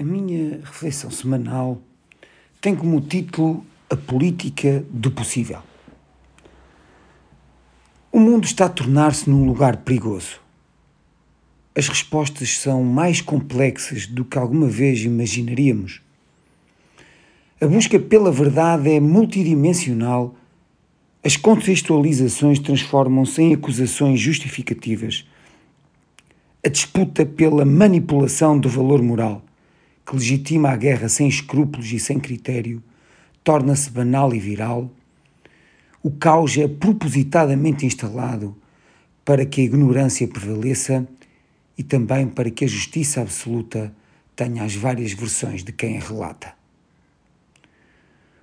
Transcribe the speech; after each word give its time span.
A 0.00 0.02
minha 0.02 0.60
reflexão 0.64 1.10
semanal 1.10 1.78
tem 2.58 2.74
como 2.74 3.02
título 3.02 3.62
A 3.90 3.94
Política 3.94 4.82
do 4.88 5.10
Possível. 5.10 5.58
O 8.10 8.18
mundo 8.18 8.46
está 8.46 8.64
a 8.64 8.70
tornar-se 8.70 9.28
num 9.28 9.44
lugar 9.44 9.76
perigoso. 9.76 10.40
As 11.76 11.86
respostas 11.86 12.56
são 12.56 12.82
mais 12.82 13.20
complexas 13.20 14.06
do 14.06 14.24
que 14.24 14.38
alguma 14.38 14.68
vez 14.68 15.00
imaginaríamos. 15.00 16.00
A 17.60 17.66
busca 17.66 17.98
pela 17.98 18.32
verdade 18.32 18.90
é 18.90 19.00
multidimensional. 19.00 20.34
As 21.22 21.36
contextualizações 21.36 22.58
transformam-se 22.58 23.42
em 23.42 23.52
acusações 23.52 24.18
justificativas. 24.18 25.28
A 26.64 26.70
disputa 26.70 27.26
pela 27.26 27.66
manipulação 27.66 28.58
do 28.58 28.66
valor 28.66 29.02
moral 29.02 29.44
que 30.10 30.16
legitima 30.16 30.70
a 30.70 30.76
guerra 30.76 31.08
sem 31.08 31.28
escrúpulos 31.28 31.92
e 31.92 32.00
sem 32.00 32.18
critério, 32.18 32.82
torna-se 33.44 33.88
banal 33.90 34.34
e 34.34 34.40
viral, 34.40 34.90
o 36.02 36.10
caos 36.10 36.58
é 36.58 36.66
propositadamente 36.66 37.86
instalado 37.86 38.56
para 39.24 39.46
que 39.46 39.60
a 39.60 39.64
ignorância 39.64 40.26
prevaleça 40.26 41.06
e 41.78 41.84
também 41.84 42.26
para 42.26 42.50
que 42.50 42.64
a 42.64 42.68
justiça 42.68 43.20
absoluta 43.20 43.94
tenha 44.34 44.64
as 44.64 44.74
várias 44.74 45.12
versões 45.12 45.62
de 45.62 45.70
quem 45.70 45.96
a 45.96 46.00
relata. 46.00 46.54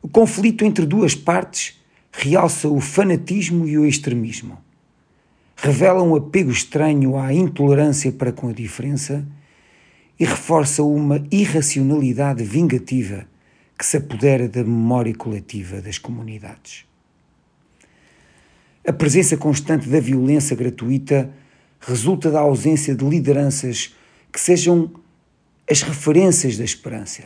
O 0.01 0.07
conflito 0.07 0.63
entre 0.63 0.85
duas 0.85 1.15
partes 1.15 1.77
realça 2.13 2.69
o 2.69 2.79
fanatismo 2.79 3.67
e 3.67 3.77
o 3.77 3.85
extremismo. 3.85 4.57
Revela 5.57 6.01
um 6.01 6.15
apego 6.15 6.49
estranho 6.49 7.17
à 7.17 7.33
intolerância 7.33 8.09
para 8.09 8.31
com 8.31 8.47
a 8.47 8.53
diferença 8.53 9.27
e 10.19 10.25
reforça 10.25 10.83
uma 10.83 11.23
irracionalidade 11.31 12.43
vingativa 12.43 13.27
que 13.77 13.85
se 13.85 13.97
apodera 13.97 14.47
da 14.47 14.63
memória 14.63 15.13
coletiva 15.13 15.81
das 15.81 15.97
comunidades. 15.97 16.85
A 18.87 18.93
presença 18.93 19.37
constante 19.37 19.87
da 19.87 19.99
violência 19.99 20.55
gratuita 20.55 21.31
resulta 21.79 22.31
da 22.31 22.39
ausência 22.39 22.95
de 22.95 23.05
lideranças 23.05 23.93
que 24.31 24.39
sejam 24.39 24.91
as 25.69 25.81
referências 25.81 26.57
da 26.57 26.63
esperança 26.63 27.23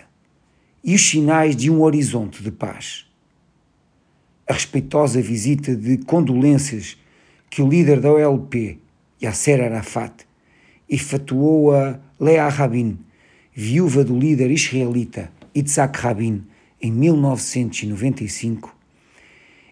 e 0.83 0.95
os 0.95 1.07
sinais 1.07 1.55
de 1.55 1.69
um 1.69 1.81
horizonte 1.81 2.43
de 2.43 2.51
paz. 2.51 3.05
A 4.49 4.53
respeitosa 4.53 5.21
visita 5.21 5.75
de 5.75 5.99
condolências 5.99 6.97
que 7.49 7.61
o 7.61 7.69
líder 7.69 7.99
da 7.99 8.11
OLP, 8.11 8.79
Yasser 9.21 9.61
Arafat, 9.63 10.25
efetuou 10.91 11.73
a 11.73 11.97
Lea 12.19 12.49
Rabin, 12.49 12.99
viúva 13.53 14.03
do 14.03 14.19
líder 14.19 14.51
israelita 14.51 15.31
Yitzhak 15.55 15.97
Rabin, 15.97 16.43
em 16.81 16.91
1995, 16.91 18.75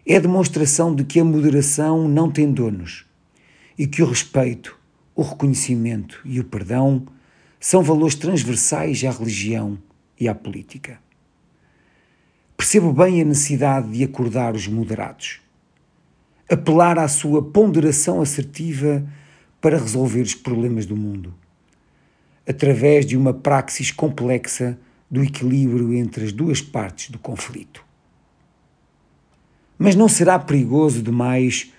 é 0.06 0.18
demonstração 0.18 0.94
de 0.94 1.04
que 1.04 1.20
a 1.20 1.24
moderação 1.24 2.08
não 2.08 2.30
tem 2.30 2.50
donos 2.50 3.04
e 3.78 3.86
que 3.86 4.02
o 4.02 4.06
respeito, 4.06 4.78
o 5.14 5.22
reconhecimento 5.22 6.20
e 6.24 6.40
o 6.40 6.44
perdão 6.44 7.04
são 7.58 7.82
valores 7.82 8.14
transversais 8.14 9.04
à 9.04 9.10
religião 9.10 9.78
e 10.18 10.26
à 10.26 10.34
política. 10.34 10.98
Percebo 12.56 12.92
bem 12.92 13.20
a 13.20 13.24
necessidade 13.24 13.90
de 13.90 14.04
acordar 14.04 14.54
os 14.54 14.66
moderados, 14.66 15.40
apelar 16.48 16.98
à 16.98 17.08
sua 17.08 17.42
ponderação 17.42 18.22
assertiva 18.22 19.06
para 19.60 19.78
resolver 19.78 20.22
os 20.22 20.34
problemas 20.34 20.86
do 20.86 20.96
mundo 20.96 21.34
através 22.50 23.06
de 23.06 23.16
uma 23.16 23.32
praxis 23.32 23.92
complexa 23.92 24.76
do 25.08 25.22
equilíbrio 25.22 25.94
entre 25.94 26.24
as 26.24 26.32
duas 26.32 26.60
partes 26.60 27.10
do 27.10 27.18
conflito. 27.18 27.84
Mas 29.78 29.94
não 29.94 30.08
será 30.08 30.36
perigoso 30.36 31.00
demais 31.00 31.72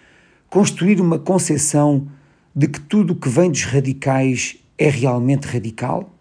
construir 0.49 1.01
uma 1.01 1.19
concepção 1.19 2.07
de 2.55 2.67
que 2.67 2.79
tudo 2.79 3.11
o 3.11 3.15
que 3.15 3.27
vem 3.27 3.51
dos 3.51 3.63
radicais 3.63 4.57
é 4.77 4.89
realmente 4.89 5.45
radical? 5.45 6.13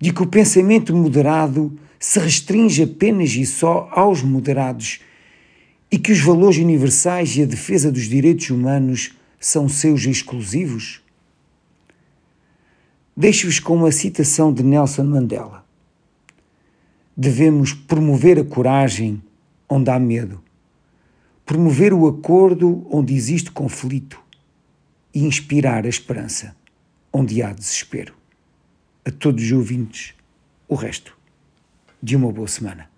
De 0.00 0.12
que 0.12 0.22
o 0.22 0.26
pensamento 0.26 0.94
moderado 0.94 1.78
se 2.00 2.18
restringe 2.18 2.82
apenas 2.82 3.30
e 3.30 3.46
só 3.46 3.88
aos 3.92 4.22
moderados 4.22 5.00
e 5.90 5.98
que 5.98 6.12
os 6.12 6.20
valores 6.20 6.58
universais 6.58 7.36
e 7.36 7.42
a 7.42 7.46
defesa 7.46 7.90
dos 7.90 8.04
direitos 8.04 8.50
humanos 8.50 9.16
são 9.38 9.68
seus 9.68 10.04
exclusivos? 10.04 11.02
Deixo-vos 13.16 13.58
com 13.60 13.76
uma 13.76 13.92
citação 13.92 14.52
de 14.52 14.62
Nelson 14.62 15.04
Mandela. 15.04 15.64
Devemos 17.16 17.72
promover 17.72 18.38
a 18.38 18.44
coragem 18.44 19.22
onde 19.68 19.90
há 19.90 19.98
medo, 19.98 20.42
promover 21.44 21.92
o 21.92 22.06
acordo 22.06 22.86
onde 22.90 23.14
existe 23.14 23.50
conflito 23.50 24.20
e 25.12 25.24
inspirar 25.24 25.84
a 25.84 25.88
esperança 25.88 26.56
onde 27.12 27.42
há 27.42 27.52
desespero. 27.52 28.14
A 29.04 29.10
todos 29.10 29.42
os 29.44 29.52
ouvintes, 29.52 30.14
o 30.68 30.74
resto 30.74 31.16
de 32.02 32.14
uma 32.14 32.30
boa 32.30 32.46
semana. 32.46 32.88